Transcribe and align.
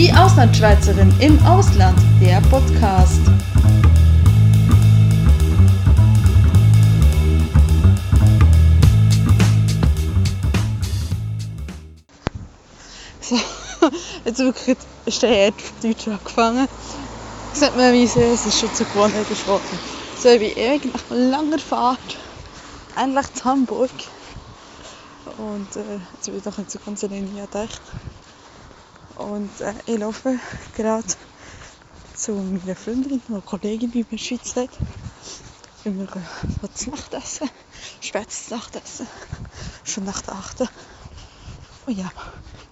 Die 0.00 0.10
Auslandschweizerin 0.14 1.14
im 1.20 1.38
Ausland, 1.44 1.98
der 2.22 2.40
Podcast. 2.48 3.20
So, 13.20 13.36
jetzt 14.24 14.40
ist 15.04 15.22
der 15.22 15.28
Erd 15.28 15.54
auf 15.56 15.72
Deutsch 15.82 16.08
angefangen. 16.08 16.66
Man, 17.76 17.92
wie 17.92 18.06
sehr 18.06 18.32
es 18.32 18.46
ist 18.46 18.58
schon 18.58 18.74
zur 18.74 18.86
Gewohnheit 18.86 19.28
geworden. 19.28 19.78
So 20.18 20.30
wie 20.30 20.52
ewig 20.52 20.94
nach 20.94 21.10
langer 21.10 21.58
Fahrt 21.58 21.98
endlich 22.96 23.34
zu 23.34 23.44
Hamburg. 23.44 23.90
Und 25.36 25.76
äh, 25.76 26.00
jetzt 26.14 26.24
bin 26.24 26.38
ich 26.38 26.42
doch 26.42 26.56
nicht 26.56 26.70
so 26.70 26.78
ganz 26.86 27.04
alleine 27.04 27.28
gedacht. 27.28 27.82
Und 29.20 29.60
äh, 29.60 29.74
ich 29.84 29.98
laufe 29.98 30.38
gerade 30.74 31.06
zu 32.14 32.32
meiner 32.32 32.74
Freundin, 32.74 33.20
einer 33.28 33.42
Kollegin, 33.42 33.92
wie 33.92 33.98
man 33.98 34.10
in 34.12 34.16
der 34.16 34.24
Schweiz 34.24 34.54
sagt. 34.54 34.78
Wir 35.84 35.92
gehen 35.92 36.08
was 36.62 36.74
zu 36.74 36.90
Nacht 36.90 37.12
essen. 37.12 37.50
Spätes 38.00 38.50
Nachtessen. 38.50 39.06
Schon 39.84 40.04
nach 40.04 40.22
der 40.22 40.34
8. 40.34 40.60
Und 41.86 41.98
ja, 41.98 42.10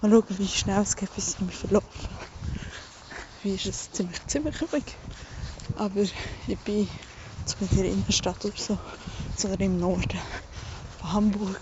mal 0.01 0.09
schauen, 0.09 0.23
wie 0.29 0.47
schnell 0.47 0.81
es 0.81 0.95
geht, 0.95 1.13
bis 1.13 1.35
ich 1.35 1.39
mich 1.41 1.55
verlaufe. 1.55 1.85
Wie 3.43 3.53
ist 3.53 3.67
es 3.67 3.91
ziemlich, 3.91 4.25
ziemlich 4.25 4.59
übrig. 4.59 4.95
Aber 5.75 6.01
ich 6.01 6.57
bin 6.65 6.89
zu 7.45 7.57
in 7.59 7.77
der 7.77 7.85
Innenstadt 7.85 8.43
oder 8.43 8.57
so, 8.57 8.77
sondern 9.37 9.61
im 9.61 9.79
Norden 9.79 10.19
von 10.99 11.13
Hamburg, 11.13 11.61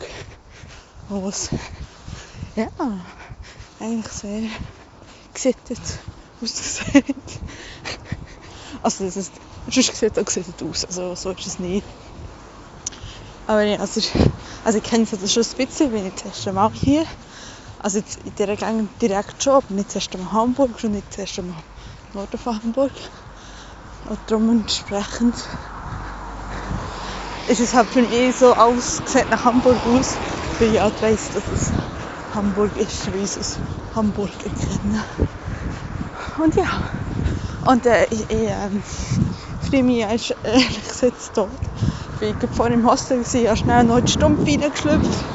wo 1.09 1.27
es 1.27 1.49
ja, 2.55 2.69
eigentlich 3.79 4.11
sehr 4.11 4.49
gesittet 5.37 5.79
aussieht. 6.41 7.05
Also 8.81 9.05
das 9.05 9.17
ist, 9.17 9.31
sonst 9.69 9.95
sieht 9.95 10.17
es 10.17 10.25
gesittet 10.25 10.61
aus, 10.63 10.85
also 10.85 11.15
so 11.15 11.31
ist 11.31 11.47
es 11.47 11.59
nicht. 11.59 11.85
Aber 13.45 13.63
ja, 13.63 13.79
also, 13.79 14.01
also 14.63 14.77
ich 14.77 14.83
kenne 14.83 15.03
es 15.03 15.33
schon 15.33 15.43
ein 15.43 15.65
bisschen, 15.67 15.93
wenn 15.93 16.07
ich 16.07 16.15
das 16.15 16.25
erste 16.25 16.53
Mal 16.53 16.71
hier 16.73 17.05
also 17.79 17.99
in 18.23 18.35
dieser 18.35 18.55
Gegend 18.55 19.01
direkt 19.01 19.43
schon, 19.43 19.53
aber 19.53 19.73
nicht 19.73 19.91
zuerst 19.91 20.13
einmal 20.15 20.31
Hamburg 20.31 20.83
und 20.83 20.91
nicht 20.91 21.13
zuerst 21.13 21.39
einmal 21.39 21.63
Norden 22.13 22.37
von 22.37 22.61
Hamburg. 22.61 22.91
Und 24.05 24.19
darum 24.25 24.49
entsprechend 24.49 25.35
ist 27.47 27.59
es 27.59 27.73
halt 27.73 27.93
für 27.93 28.01
mich 28.01 28.35
so 28.35 28.53
alles 28.53 29.01
sieht 29.05 29.29
nach 29.29 29.45
Hamburg 29.45 29.85
aus, 29.85 30.19
weil 30.57 30.73
ich 30.73 30.79
halt 30.81 31.01
weiss, 31.01 31.29
dass 31.29 31.43
es 31.51 31.71
Hamburg 32.37 32.77
ist, 32.77 33.11
wie 33.15 33.23
ich 33.23 33.35
es 33.35 33.57
Hamburg 33.95 34.29
kenne. 34.39 35.03
Und 36.37 36.55
ja, 36.55 36.69
und 37.65 37.83
äh, 37.87 38.05
ich, 38.11 38.21
ich 38.29 38.29
ähm, 38.29 38.83
freue 39.67 39.81
mich 39.81 40.01
ehrlich 40.01 40.35
gesagt 40.87 41.33
tot. 41.33 41.49
Ich 42.21 42.39
war 42.39 42.49
vorhin 42.49 42.79
im 42.79 42.87
Hostel, 42.87 43.21
ich 43.21 43.47
habe 43.47 43.57
schnell 43.57 43.83
noch 43.85 44.01
die 44.01 44.11
Stumpf 44.11 44.45
reingeschlüpft. 44.45 45.25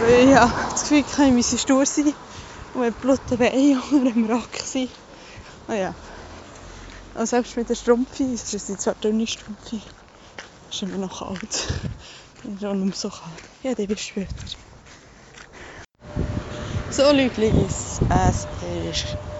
Weil 0.00 0.28
ich 0.28 0.36
habe 0.36 0.52
das 0.70 0.82
Gefühl, 0.82 1.04
ich 1.26 1.32
müsse 1.32 1.58
stur 1.58 1.84
sein 1.84 2.14
und 2.74 2.82
mit 2.82 3.00
blutigen 3.00 3.38
Beinen 3.38 3.82
unter 3.90 4.12
dem 4.12 4.30
Rock 4.30 4.56
sein. 4.64 4.88
Naja. 5.66 5.92
Und 7.16 7.26
selbst 7.26 7.56
mit 7.56 7.68
den 7.68 7.74
Strumpfen, 7.74 8.32
es 8.32 8.48
sind 8.48 8.80
zwar 8.80 8.94
dünne 8.94 9.26
Strumpfen, 9.26 9.82
ist 10.70 10.82
immer 10.82 10.98
noch 10.98 11.18
kalt. 11.18 11.68
Ich 12.36 12.42
bin 12.44 12.60
schon 12.60 12.92
so 12.92 13.08
kalt. 13.08 13.22
Ja, 13.64 13.74
die 13.74 13.88
bis 13.88 14.02
später. 14.02 14.67
So, 16.90 17.02
Leute, 17.12 17.52
es 17.68 18.00
ist 18.00 18.48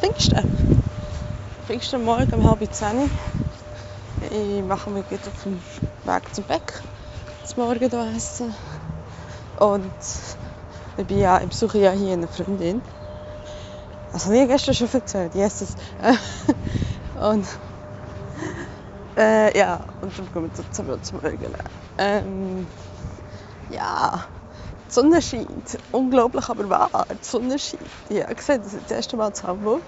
Pfingsten. 0.01 0.45
Pfingstenmorgen 1.67 2.41
um 2.41 2.47
halb 2.47 2.75
zehn. 2.75 3.11
Ich 4.31 4.63
mache 4.63 4.91
mich 4.91 5.07
jetzt 5.11 5.29
auf 5.29 5.43
dem 5.45 5.55
Weg 6.05 6.35
zum 6.35 6.45
Bäck 6.45 6.83
zum 7.47 7.65
Morgen 7.65 8.15
essen. 8.15 8.55
Und 9.61 9.91
ich 10.99 11.07
bin 11.07 11.21
ja, 11.21 11.41
ich 11.41 11.49
besuche 11.49 11.79
ja 11.79 11.93
hier 11.93 12.13
eine 12.13 12.29
Freundin. 12.29 12.83
Das 14.13 14.27
habe 14.27 14.37
ich 14.37 14.49
gestern 14.49 14.75
schon 14.75 14.93
erzählt, 14.93 15.35
Jesus. 15.35 15.71
und 17.19 17.47
äh, 19.17 19.59
ja, 19.59 19.81
und 20.03 20.19
dann 20.19 20.33
kommen 20.35 20.51
wir 20.55 20.71
zum, 20.71 21.03
zum 21.03 21.21
Morgen. 21.23 21.55
Ähm, 21.97 22.67
ja, 23.71 24.27
die 24.89 24.95
Sonne 24.95 25.23
scheint. 25.23 25.79
Unglaublich, 25.93 26.49
aber 26.49 26.69
wahr. 26.69 27.07
Die 27.11 27.25
Sonne 27.25 27.59
scheint. 27.59 27.83
Ich 28.09 28.23
habe 28.23 28.35
gesehen, 28.35 28.63
das 28.63 28.73
das 28.73 28.91
erste 28.91 29.17
Mal 29.17 29.29
in 29.29 29.43
Hamburg. 29.43 29.83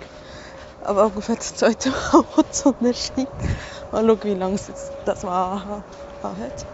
Aber 0.85 1.07
ungefähr 1.07 1.37
das 1.37 1.55
zweite 1.55 1.91
Mal, 1.91 1.97
wo 2.37 2.43
die 2.43 2.53
Sonne 2.53 2.95
scheint. 2.95 3.29
Mal 3.93 4.07
schauen, 4.07 4.23
wie 4.23 4.35
lange 4.35 4.55
es 4.55 4.71
das 5.05 5.25
war 5.25 5.83
hat. 6.23 6.67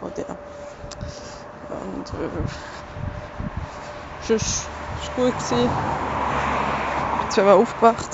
Und 0.00 0.18
ja. 0.18 0.36
Und 1.68 2.08
äh, 2.08 2.28
sonst 4.26 4.66
war 5.16 5.24
gut. 5.24 5.34
Ich 5.42 7.20
bin 7.20 7.30
zweimal 7.30 7.54
aufgewacht. 7.54 8.08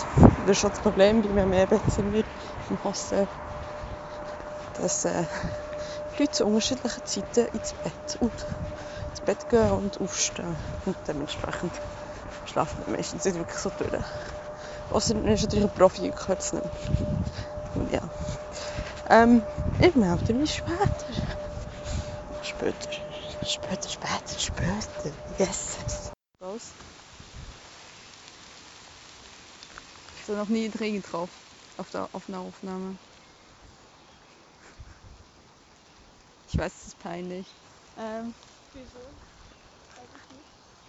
Das 0.47 0.50
ist 0.50 0.60
schon 0.60 0.71
das 0.71 0.81
Problem, 0.81 1.22
bei 1.22 1.28
mir 1.28 1.47
mehr 1.47 1.69
sind 1.88 2.12
wir 2.12 2.25
im 2.71 2.84
Hostel. 2.84 3.27
Dass 4.81 5.04
äh, 5.04 5.25
Leute 6.19 6.33
zu 6.33 6.47
unterschiedlichen 6.47 7.04
Zeiten 7.06 7.56
ins 7.56 7.72
Bett, 7.72 8.19
und, 8.21 8.33
Bett 9.25 9.49
gehen 9.49 9.71
und 9.71 10.01
aufstehen. 10.01 10.57
Und 10.85 10.97
dementsprechend 11.07 11.73
schlafen 12.47 12.83
wir 12.87 12.97
meistens 12.97 13.25
nicht 13.25 13.37
wirklich 13.37 13.59
so 13.59 13.71
durch. 13.79 13.91
Außer 14.91 15.15
man 15.15 15.29
ist 15.29 15.43
natürlich 15.43 15.65
ein 15.65 15.75
Profi 15.75 16.03
und 16.03 16.29
hört 16.29 16.41
es 16.41 16.53
nicht. 16.53 16.65
Und 17.75 17.93
ja. 17.93 18.01
Ähm, 19.11 19.43
ich 19.81 19.95
melde 19.95 20.34
mich 20.34 20.55
später. 20.55 21.07
Später. 22.43 22.93
Später, 23.45 23.89
später, 23.89 24.39
später. 24.39 25.15
Yes. 25.39 25.77
Los. 26.41 26.71
Ich 30.23 30.29
habe 30.29 30.39
noch 30.39 30.49
nie 30.49 30.65
einen 30.65 30.75
Regen 30.75 31.03
drauf. 31.03 31.29
Auf 31.77 31.91
der, 31.91 32.09
auf 32.13 32.29
einer 32.29 32.39
Aufnahme. 32.39 32.97
Ich 36.53 36.59
weiß, 36.59 36.73
es 36.73 36.87
ist 36.89 36.99
peinlich. 37.01 37.47
Ähm, 37.99 38.33
Wieso? 38.75 38.99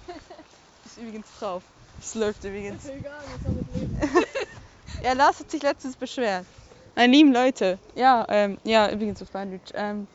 Weiß 0.08 0.16
ist 0.86 0.98
übrigens 0.98 1.28
drauf. 1.40 1.64
Es 2.00 2.16
läuft 2.16 2.44
übrigens. 2.44 2.86
ich 2.86 2.92
nicht. 2.92 3.06
Egal, 3.06 3.22
muss 3.32 3.44
damit 3.44 3.76
leben. 3.76 4.26
Ja, 5.04 5.14
Lars 5.14 5.40
hat 5.40 5.52
sich 5.52 5.62
letztens 5.62 5.96
beschwert. 5.96 6.46
Meine 6.96 7.14
lieben 7.14 7.34
Leute. 7.34 7.78
Ja, 7.96 8.26
ähm, 8.30 8.58
ja, 8.64 8.90
übrigens 8.90 9.22
auf 9.22 9.30
Berndeutsch. 9.30 9.72
Ähm, 9.74 10.08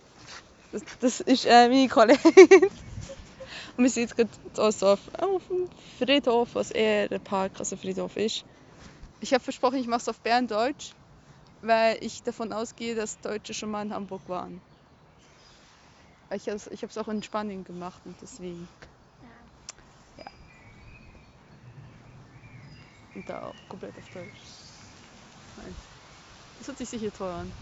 das, 0.72 0.82
das 1.00 1.20
ist 1.20 1.44
äh, 1.46 1.68
meine 1.68 1.88
Kollegin. 1.88 2.22
Und 3.76 3.84
wir 3.84 3.90
sind 3.90 4.02
jetzt 4.02 4.16
gerade 4.16 4.30
also 4.56 4.88
auf, 4.88 5.00
auf 5.20 5.42
dem 5.48 5.68
Friedhof, 5.98 6.48
was 6.54 6.70
eher 6.70 7.10
ein 7.10 7.20
Park 7.20 7.52
als 7.58 7.72
ein 7.72 7.78
Friedhof 7.78 8.16
ist. 8.16 8.44
Ich 9.20 9.32
habe 9.32 9.44
versprochen, 9.44 9.78
ich 9.78 9.86
mache 9.86 10.00
es 10.00 10.08
auf 10.08 10.18
Berndeutsch, 10.20 10.92
weil 11.60 11.98
ich 12.00 12.22
davon 12.22 12.52
ausgehe, 12.52 12.94
dass 12.94 13.20
Deutsche 13.20 13.54
schon 13.54 13.70
mal 13.70 13.82
in 13.82 13.94
Hamburg 13.94 14.22
waren. 14.28 14.60
Ich 16.32 16.46
habe 16.46 16.56
es 16.56 16.66
ich 16.68 16.98
auch 16.98 17.08
in 17.08 17.22
Spanien 17.22 17.64
gemacht 17.64 18.00
und 18.04 18.14
deswegen. 18.22 18.68
Ja. 20.16 20.30
Und 23.14 23.28
da 23.28 23.42
auch 23.48 23.68
komplett 23.68 23.96
auf 23.98 24.08
Deutsch. 24.14 24.28
Nein. 25.56 25.74
Das 26.58 26.68
hört 26.68 26.78
sich 26.78 26.88
sicher 26.88 27.12
toll 27.12 27.30
an. 27.30 27.52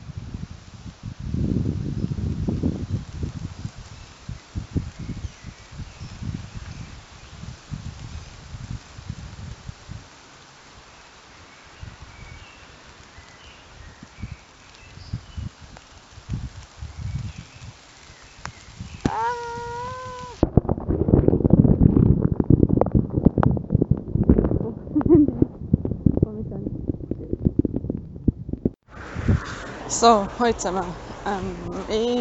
So, 29.91 30.29
heute 30.39 30.71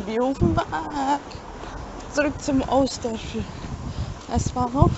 bin 0.06 0.22
auf 0.22 0.38
dem 0.38 0.56
Weg 0.56 1.20
zurück 2.14 2.42
zum 2.42 2.62
Ostdorfer 2.62 3.44
S-Bahnhof. 4.34 4.92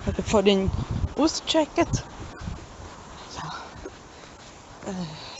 Ich 0.00 0.06
habe 0.06 0.22
vorhin 0.22 0.70
ausgecheckt. 1.18 2.04
Ja. 3.36 3.50
Äh, 4.86 4.92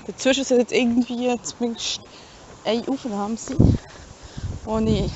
dazwischen 0.08 0.44
soll 0.44 0.58
jetzt 0.58 0.72
irgendwie 0.72 1.32
zumindest 1.42 2.00
eine 2.64 2.88
Aufnahme 2.88 3.36
sein, 3.36 3.78
wo 4.64 4.78
ich 4.80 5.12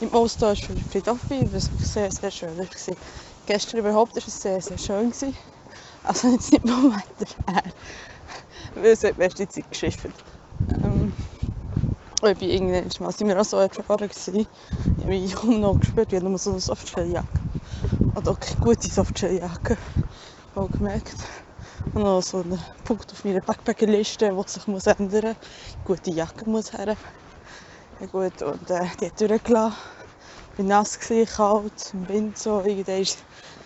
im 0.00 0.12
Ostdorfer 0.12 0.74
Friedhof 0.90 1.20
bin, 1.28 1.52
was 1.52 1.70
sehr, 1.80 2.10
sehr 2.10 2.30
schön 2.32 2.58
war. 2.58 2.66
Gestern 3.46 3.78
überhaupt 3.78 4.16
war 4.16 4.22
es 4.26 4.42
sehr, 4.42 4.60
sehr 4.60 4.78
schön. 4.78 5.12
Also 6.02 6.28
jetzt 6.28 6.50
nicht 6.50 6.68
vom 6.68 6.92
Wetter 6.92 7.34
her. 7.48 7.62
Weil 8.74 8.86
es 8.86 9.04
hat 9.04 9.16
beste 9.16 9.48
Zeit 9.48 9.70
geschifft. 9.70 10.08
Und 12.20 12.38
bei 12.38 12.46
irgendwann 12.46 12.90
mal 13.00 13.12
sind 13.12 13.28
wir 13.28 13.40
auch 13.40 13.44
so 13.44 13.58
erfahren 13.58 14.08
gewesen. 14.08 14.46
Ich 14.96 15.04
habe 15.04 15.10
mich 15.10 15.34
noch 15.44 15.78
gespürt, 15.80 16.12
ich 16.12 16.18
habe 16.20 16.28
nur 16.28 16.38
so 16.38 16.50
eine 16.50 16.60
Softshelljacke. 16.60 17.42
Oder 18.14 18.32
auch 18.32 18.40
keine 18.40 18.58
gute 18.60 18.88
Softshelljacke. 18.88 19.78
Auch 20.54 20.70
gemerkt. 20.70 21.16
Und 21.94 22.02
noch 22.04 22.22
so 22.22 22.38
einen 22.38 22.60
Punkt 22.84 23.12
auf 23.12 23.24
meiner 23.24 23.40
Backpackerliste, 23.42 24.26
der 24.32 24.44
sich 24.48 24.66
muss 24.68 24.86
ändern 24.86 25.36
muss. 25.40 25.48
Gute 25.84 26.10
Jacke 26.12 26.48
muss 26.50 26.72
her. 26.72 26.96
Ja 28.00 28.06
gut, 28.06 28.42
und 28.42 28.70
äh, 28.70 28.86
die 29.00 29.06
hat 29.06 29.20
durchgelassen. 29.20 29.76
Ich 30.52 30.58
war 30.58 30.66
nass, 30.66 30.98
gewesen, 30.98 31.26
kalt, 31.34 31.90
im 31.94 32.08
Wind 32.08 32.38
so. 32.38 32.62
Irgendwann 32.64 33.06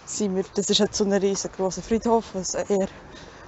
sind 0.04 0.36
wir, 0.36 0.44
das 0.54 0.70
ist 0.70 0.80
halt 0.80 0.94
so 0.94 1.04
ein 1.04 1.12
riesengroßer 1.12 1.82
Friedhof, 1.82 2.34
was 2.34 2.54
eher 2.54 2.88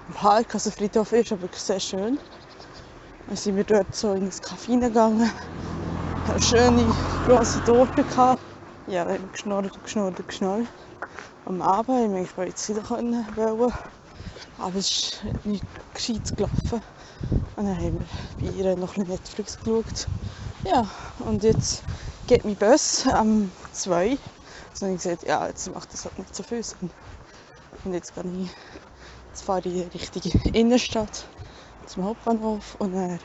ein 0.08 0.14
Park, 0.14 0.54
also 0.54 0.70
Friedhof 0.70 1.12
ist, 1.12 1.32
aber 1.32 1.48
sehr 1.54 1.80
schön. 1.80 2.20
Dann 3.26 3.36
sind 3.36 3.56
wir 3.56 3.64
dort 3.64 3.92
so 3.94 4.12
in 4.12 4.24
ein 4.24 4.30
Café 4.30 4.78
gegangen, 4.78 5.28
eine 6.28 6.42
schöne 6.42 6.86
grosse 7.26 7.62
Torte 7.64 8.04
gehabt. 8.04 8.40
Ja, 8.86 9.04
dann 9.04 9.14
haben 9.14 9.24
wir 9.24 9.32
geschnurrt 9.32 9.74
und 9.74 9.82
geschnurrt 9.82 10.20
und 10.20 10.28
geschnurrt. 10.28 10.66
Am 11.44 11.60
Abend 11.60 11.88
wir 11.88 12.18
eigentlich 12.18 12.30
jetzt 12.46 12.68
wieder 12.68 12.82
können 12.82 13.26
wollen, 13.34 13.72
aber 14.58 14.76
es 14.76 14.90
ist 14.90 15.24
nicht 15.44 15.64
gescheit 15.92 16.36
gelaufen. 16.36 16.80
Und 17.56 17.66
dann 17.66 17.76
haben 17.76 18.00
wir 18.38 18.52
bei 18.52 18.56
ihr 18.56 18.76
noch 18.76 18.96
ein 18.96 19.08
Netflix 19.08 19.58
geschaut. 19.58 20.06
Ja, 20.62 20.86
und 21.18 21.42
jetzt 21.42 21.82
geht 22.28 22.44
mein 22.44 22.54
Bus 22.54 23.08
am 23.08 23.50
2. 23.72 24.18
Also 24.70 24.86
habe 24.86 24.94
ich 24.94 25.02
gesagt, 25.02 25.26
ja, 25.26 25.48
jetzt 25.48 25.74
macht 25.74 25.92
das 25.92 26.04
halt 26.04 26.16
nicht 26.18 26.34
so 26.34 26.44
viel 26.44 26.62
Sinn. 26.62 26.90
Und 27.84 27.92
jetzt 27.92 28.14
gehe 28.14 28.22
ich, 28.22 28.50
jetzt 29.30 29.42
fahre 29.42 29.68
ich 29.68 29.82
in 29.82 29.88
Richtung 29.88 30.52
Innenstadt 30.52 31.26
zum 31.86 32.04
Hauptbahnhof 32.04 32.76
und 32.78 32.92
dann 32.92 33.18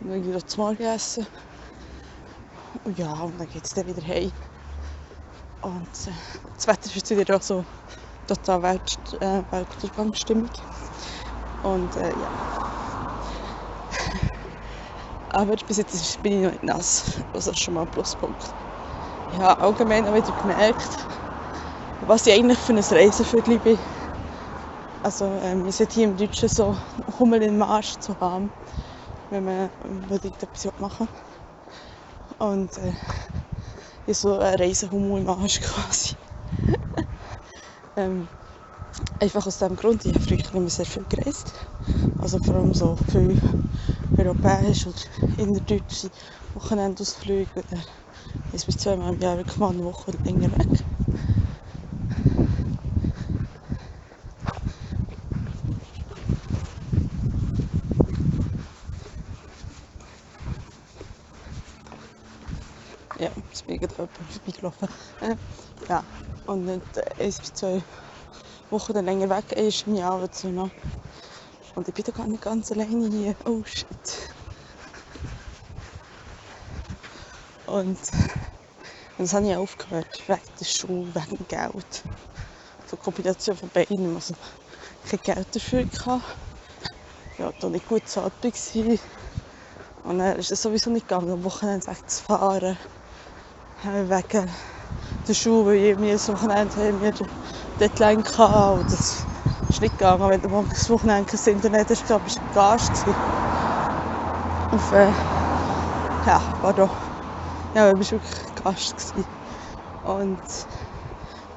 dann 0.00 0.34
ich 0.34 0.46
zum 0.46 0.64
Morgen 0.64 0.82
essen. 0.82 1.26
Und 2.84 2.98
ja, 2.98 3.12
und 3.12 3.38
dann 3.38 3.48
geht 3.48 3.64
es 3.64 3.74
dann 3.74 3.86
wieder 3.86 4.02
heim. 4.06 4.32
Und 5.62 6.06
äh, 6.06 6.12
das 6.54 6.66
Wetter 6.66 6.86
ist 6.86 6.96
jetzt 6.96 7.10
wieder 7.10 7.36
auch 7.36 7.42
so 7.42 7.64
total 8.26 8.62
Welt, 8.62 8.98
äh, 9.20 9.42
Weltuntergangsstimmung. 9.50 10.48
Und 11.62 11.96
äh, 11.96 12.08
ja. 12.08 12.50
Aber 15.30 15.54
bis 15.68 15.76
jetzt 15.76 16.22
bin 16.22 16.32
ich 16.32 16.42
noch 16.44 16.52
nicht 16.52 16.64
nass. 16.64 17.04
Das 17.34 17.46
ist 17.46 17.60
schon 17.60 17.74
mal 17.74 17.82
ein 17.82 17.90
Pluspunkt. 17.90 18.54
Ich 19.32 19.38
habe 19.38 19.60
allgemein 19.60 20.06
auch 20.06 20.14
wieder 20.14 20.32
gemerkt, 20.40 21.06
was 22.06 22.26
ich 22.26 22.32
eigentlich 22.32 22.58
für 22.58 22.72
ein 22.72 22.78
Reisevögel 22.78 23.58
bin. 23.58 23.78
Also 25.02 25.26
ähm, 25.26 25.70
sind 25.70 25.92
hier 25.92 26.04
im 26.08 26.16
Deutschen 26.16 26.48
so 26.48 26.78
Hummel 27.18 27.42
im 27.42 27.58
Marsch 27.58 27.98
zu 27.98 28.18
haben, 28.18 28.50
wenn 29.30 29.44
man 29.44 29.70
unbedingt 29.80 30.42
etwas 30.42 30.70
machen 30.78 31.08
will. 31.08 31.16
Und 32.38 32.76
äh, 32.78 32.94
ich 34.04 34.18
so 34.18 34.38
ein 34.38 34.56
Reisehummel 34.56 35.22
im 35.22 35.28
Arsch 35.28 35.60
quasi. 35.62 36.16
ähm, 37.96 38.28
einfach 39.20 39.46
aus 39.46 39.58
dem 39.58 39.76
Grund, 39.76 40.04
ich 40.06 40.14
habe 40.14 40.24
früher 40.24 40.54
immer 40.54 40.70
sehr 40.70 40.86
viel 40.86 41.06
gereist. 41.06 41.54
Also 42.18 42.38
vor 42.40 42.56
allem 42.56 42.74
so 42.74 42.96
viel 42.96 43.38
europäisch 44.16 44.86
und 44.86 45.06
innerdeutsche 45.36 46.10
Wochenendausflüge. 46.54 47.52
Oder 47.56 47.84
ist 48.52 48.66
bis 48.66 48.78
zweimal 48.78 49.14
im 49.14 49.20
Jahr 49.20 49.38
wirklich 49.38 49.58
mal 49.58 49.70
eine 49.70 49.84
Woche 49.84 50.12
länger 50.24 50.52
weg. 50.52 50.89
Gerade 63.66 63.94
jemand 63.94 64.32
vorbeigelaufen. 64.32 64.88
Äh, 65.20 65.36
ja, 65.88 66.02
und 66.46 66.64
nicht 66.64 66.96
äh, 66.96 67.24
eins 67.24 67.38
bis 67.40 67.54
zwei 67.54 67.82
Wochen 68.70 68.92
dann 68.92 69.04
länger 69.04 69.30
weg 69.30 69.52
ist 69.52 69.86
im 69.86 69.96
Jahr 69.96 70.18
oder 70.18 70.30
zweimal. 70.30 70.70
Und 71.74 71.88
ich 71.88 71.94
bin 71.94 72.04
da 72.04 72.12
gar 72.12 72.26
nicht 72.26 72.42
ganz 72.42 72.72
alleine 72.72 73.08
hier. 73.08 73.34
Oh 73.44 73.62
shit. 73.64 73.86
Und, 77.66 77.86
und 77.86 77.98
das 79.18 79.32
habe 79.32 79.46
ich 79.46 79.56
aufgehört. 79.56 80.22
Wegen 80.26 80.40
der 80.58 80.64
Schule, 80.64 81.14
wegen 81.14 81.46
Geld. 81.48 82.02
So 82.86 82.96
eine 82.96 83.02
Kombination 83.02 83.56
von 83.56 83.68
beiden. 83.68 84.14
Also 84.14 84.34
kein 85.08 85.20
Geld 85.22 85.54
dafür 85.54 85.84
gehabt. 85.84 86.24
Ja, 87.38 87.52
da 87.60 87.68
nicht 87.68 87.88
gut 87.88 88.02
bezahlt 88.02 88.32
war. 88.42 88.98
Und 90.04 90.18
dann 90.18 90.36
ist 90.38 90.50
es 90.50 90.62
sowieso 90.62 90.90
nicht 90.90 91.06
gegangen, 91.06 91.30
am 91.30 91.44
Wochenende 91.44 91.86
wegzufahren. 91.86 92.76
Ich 93.82 93.86
mir 95.96 96.12
das 96.12 96.28
Wochenende 96.28 96.76
haben 96.76 97.00
wir 97.00 97.12
Deadline 97.80 98.22
gehabt. 98.22 98.80
Und 98.80 98.92
das 98.92 99.24
ist 99.70 99.80
nicht 99.80 99.96
gegangen. 99.96 100.28
Wenn 100.28 100.42
du 100.42 100.66
das 100.68 100.90
Wochenende 100.90 101.24
kein 101.24 101.54
Internet 101.54 101.88
hast, 101.88 102.06
bist 102.24 102.36
du 102.36 102.50
Gast. 102.52 102.90
Auf, 104.70 104.92
äh, 104.92 105.10
ja, 106.26 106.42
pardon. 106.60 106.90
Ja, 107.74 107.90
du 107.90 107.98
bist 107.98 108.12
wirklich 108.12 108.54
Gast 108.62 109.14
gewesen. 109.14 109.28
Und 110.02 110.40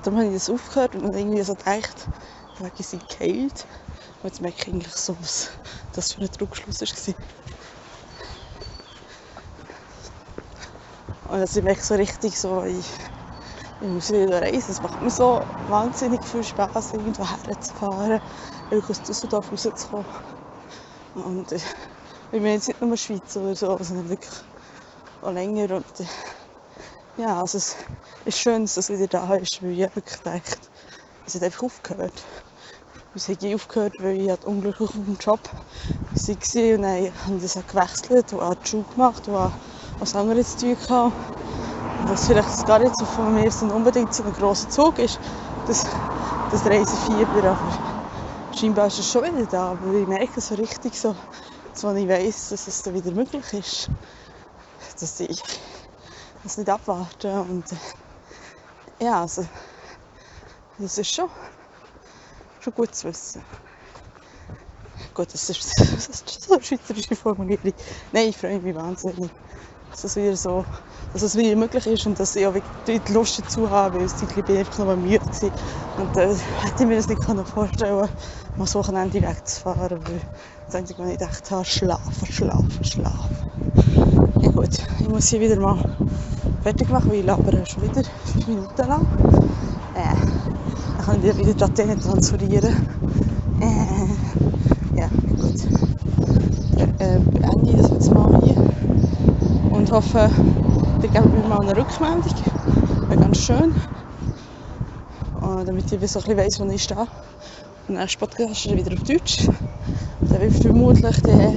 darum 0.03 0.19
habe 0.19 0.27
ich 0.29 0.35
das 0.35 0.49
aufgehört 0.49 0.95
und 0.95 1.03
dann 1.03 1.13
irgendwie 1.13 1.43
so 1.43 1.55
gedacht, 1.55 2.07
wegen 2.59 2.83
sie 2.83 2.99
geheilt. 2.99 3.65
Und 4.21 4.29
jetzt 4.29 4.41
merke 4.41 4.57
ich 4.61 4.67
eigentlich 4.67 4.93
so, 4.93 5.15
was 5.19 5.49
das 5.93 6.13
für 6.13 6.21
ein 6.21 6.29
Druckschluss 6.37 6.81
war. 6.81 7.15
Und 11.33 11.39
dass 11.41 11.55
ich 11.55 11.63
merke 11.63 11.83
so 11.83 11.95
richtig 11.95 12.39
so, 12.39 12.63
ich, 12.63 12.87
ich 13.79 13.87
muss 13.89 14.11
wieder 14.11 14.41
reisen. 14.41 14.71
Es 14.71 14.81
macht 14.81 15.01
mir 15.01 15.11
so 15.11 15.43
wahnsinnig 15.65 16.25
viel 16.27 16.43
Spaß, 16.43 16.93
irgendwo 16.93 17.25
herzufahren, 17.27 18.19
wirklich 18.69 18.89
aus 18.91 19.01
Düsseldorf 19.03 19.51
rauszukommen. 19.51 20.07
Und 21.13 21.51
äh, 21.51 21.57
ich 21.57 21.63
bin 22.31 22.45
jetzt 22.45 22.67
nicht 22.67 22.81
nur 22.81 22.97
Schweiz 22.97 23.35
oder 23.37 23.55
so, 23.55 23.77
sondern 23.81 24.09
wirklich 24.09 24.33
auch 25.21 25.31
länger. 25.31 25.77
Und 25.77 25.99
äh, 25.99 26.05
ja, 27.15 27.39
also 27.41 27.57
es 27.57 27.75
ist 28.25 28.39
schön, 28.39 28.63
dass 28.63 28.77
es 28.77 28.89
wieder 28.89 29.07
da 29.07 29.35
ist, 29.35 29.61
weil 29.61 29.71
ich 29.71 29.79
wirklich 29.95 30.17
gedacht, 30.23 30.69
es 31.25 31.35
hat 31.35 31.43
einfach 31.43 31.63
aufgehört. 31.63 32.23
Es 33.15 33.29
hat 33.29 33.43
aufgehört, 33.45 33.95
weil 33.99 34.19
ich 34.21 34.29
halt 34.29 34.45
unglücklich 34.45 34.89
auf 34.89 34.95
dem 35.05 35.17
Job 35.19 35.41
war 35.53 36.75
und 36.75 36.83
dann 36.83 37.13
habe 37.25 37.37
ich 37.37 37.43
das 37.53 37.67
gewechselt 37.67 38.33
und 38.33 38.41
habe 38.41 38.57
die 38.63 38.69
Schule 38.69 38.85
gemacht 38.85 39.27
und 39.27 39.53
was 39.99 40.15
anderes 40.15 40.57
zu 40.57 40.67
tun 40.67 40.77
gehabt. 40.87 41.15
Und 41.99 42.09
dass 42.09 42.25
vielleicht 42.25 42.65
gar 42.65 42.79
nicht 42.79 42.95
so 42.97 43.05
von 43.05 43.33
mir 43.33 43.51
so 43.51 43.65
unbedingt 43.67 44.13
so 44.13 44.23
ein 44.23 44.33
grosser 44.33 44.69
Zug 44.69 44.99
ist, 44.99 45.19
das, 45.65 45.85
das 46.49 46.65
Reisefieber, 46.65 47.43
aber 47.51 47.71
scheinbar 48.55 48.87
ist 48.87 48.99
es 48.99 49.09
schon 49.11 49.23
wieder 49.23 49.47
da, 49.47 49.71
aber 49.71 49.93
ich 49.93 50.07
merke 50.07 50.41
so 50.41 50.55
richtig 50.55 50.99
so, 50.99 51.15
wenn 51.83 51.97
ich 51.97 52.07
weiss, 52.09 52.49
dass 52.49 52.67
es 52.67 52.81
dann 52.83 52.93
wieder 52.95 53.11
möglich 53.11 53.53
ist, 53.53 53.89
dass 54.99 55.19
ich 55.19 55.41
das 56.43 56.57
nicht 56.57 56.69
abwarte 56.69 57.41
und 57.41 57.65
ja, 58.99 59.21
also 59.21 59.45
das 60.77 60.97
ist 60.97 61.13
schon, 61.13 61.29
schon 62.59 62.73
gut 62.73 62.95
zu 62.95 63.07
wissen. 63.07 63.43
Gut, 65.13 65.33
das 65.33 65.49
ist, 65.49 65.79
das 65.79 66.07
ist 66.09 66.43
so 66.43 66.53
eine 66.53 66.63
schweizerische 66.63 67.15
Formulierung. 67.15 67.73
Nein, 68.11 68.29
ich 68.29 68.37
freue 68.37 68.59
mich 68.59 68.75
wahnsinnig 68.75 69.31
dass 69.93 70.03
es 70.05 70.15
wieder 70.15 70.35
so, 70.35 70.65
dass 71.13 71.21
es 71.21 71.37
wieder 71.37 71.55
möglich 71.55 71.85
ist 71.85 72.05
und 72.07 72.19
dass 72.19 72.35
ich 72.35 72.45
auch 72.47 72.53
wirklich 72.55 73.01
die 73.07 73.13
Lust 73.13 73.39
dazu 73.39 73.69
habe, 73.69 73.99
weil 73.99 74.05
ich 74.07 74.45
bin 74.45 74.57
einfach 74.57 74.79
noch 74.79 74.95
müde 74.95 75.19
gewesen. 75.19 75.51
Und 75.97 76.17
äh, 76.17 76.29
hätte 76.61 76.83
ich 76.83 76.87
mir 76.87 76.95
das 76.95 77.07
nicht 77.07 77.23
vorstellen 77.23 77.99
können, 77.99 78.09
mal 78.57 78.65
das 78.65 78.75
Wochenende 78.75 79.21
wegzufahren, 79.21 79.99
weil 80.03 80.21
das 80.65 80.75
Einzige, 80.75 81.03
was 81.03 81.09
ich 81.11 81.19
gedacht 81.19 81.51
habe, 81.51 81.65
schlafen, 81.65 82.25
schlafen, 82.25 82.83
schlafen. 82.83 83.37
Ja 84.41 84.49
gut, 84.49 84.69
ich 84.99 85.07
muss 85.07 85.27
hier 85.27 85.39
wieder 85.39 85.57
mal 85.57 85.77
fertig 86.63 86.89
machen, 86.89 87.11
weil 87.11 87.19
ich 87.19 87.25
labere 87.25 87.63
schon 87.65 87.83
wieder 87.83 88.01
fünf 88.25 88.47
Minuten 88.47 88.87
lang. 88.87 89.05
Äh, 89.93 90.15
dann 90.97 91.05
kann 91.05 91.23
ich 91.23 91.37
wieder 91.37 91.53
die 91.53 91.63
Antenne 91.63 91.99
transferieren. 91.99 92.87
Äh, 93.61 94.99
ja, 94.99 95.07
gut. 95.37 95.63
Äh, 96.99 97.19
beende 97.19 97.69
ich 97.69 97.77
das 97.77 97.89
jetzt 97.91 98.11
mal 98.11 98.32
hoffe, 99.93 100.27
ihr 101.03 101.07
gebt 101.07 101.31
mir 101.31 101.47
mal 101.47 101.61
eine 101.61 101.77
Rückmeldung. 101.77 102.23
Wäre 103.09 103.21
ganz 103.21 103.37
schön. 103.37 103.75
Und 105.39 105.67
damit 105.67 105.91
ich 105.91 106.11
so 106.11 106.19
ein 106.19 106.35
weiss, 106.35 106.59
wo 106.59 106.65
ich 106.65 106.81
stehe. 106.81 107.07
Und 107.87 107.95
nächste 107.95 108.17
Podcast 108.17 108.65
ist 108.65 108.75
wieder 108.75 108.91
auf 108.91 109.03
Deutsch. 109.03 109.47
Der 110.21 110.41
wird 110.41 110.63
vermutlich 110.63 111.21
der 111.21 111.53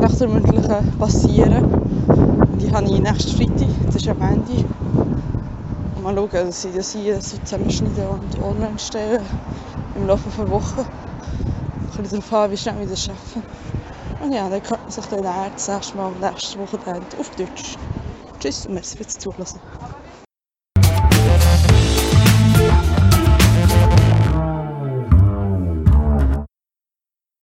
nach 0.00 0.14
der 0.14 0.28
mündlichen 0.28 0.98
passieren. 1.00 1.64
Und 1.64 2.62
die 2.62 2.72
habe 2.72 2.86
ich 2.86 3.00
nächsten 3.00 3.36
Freitag, 3.36 3.68
das 3.86 3.96
ist 3.96 4.08
am 4.08 4.22
Ende. 4.22 4.64
Und 5.96 6.02
mal 6.04 6.14
schauen, 6.14 6.46
dass 6.46 6.64
ich 6.64 6.74
das 6.76 6.92
hier 6.92 7.20
so 7.20 7.36
zusammenschneiden 7.38 8.06
und 8.06 8.44
online 8.44 8.78
stellen. 8.78 9.22
im 9.96 10.06
Laufe 10.06 10.28
der 10.38 10.48
Woche. 10.48 10.86
Ein 11.96 12.02
bisschen 12.02 12.20
darauf 12.20 12.44
an, 12.44 12.50
wie 12.52 12.56
schnell 12.56 12.78
wir 12.78 12.86
das 12.86 13.04
schaffen. 13.04 13.42
Und 14.20 14.30
ja, 14.32 14.48
dann 14.48 14.62
hört 14.62 14.86
man 14.86 14.92
sich 14.92 15.06
dann 15.08 15.24
das 15.24 15.66
nächste 15.66 15.96
Mal 15.96 16.14
nächste 16.14 16.58
Woche 16.60 16.78
dann 16.78 17.08
auf 17.16 17.30
Deutsch. 17.30 17.80
Tschüss 18.40 18.66
und 18.66 18.74
merci 18.74 18.96
fürs 18.98 19.18
Zuhören. 19.18 19.62